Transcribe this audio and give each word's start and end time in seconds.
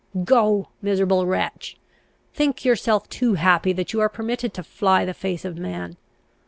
Go, 0.23 0.69
miserable 0.81 1.27
wretch; 1.27 1.77
think 2.33 2.65
yourself 2.65 3.07
too 3.07 3.35
happy 3.35 3.71
that 3.73 3.93
you 3.93 4.01
are 4.01 4.09
permitted 4.09 4.51
to 4.55 4.63
fly 4.63 5.05
the 5.05 5.13
face 5.13 5.45
of 5.45 5.59
man! 5.59 5.95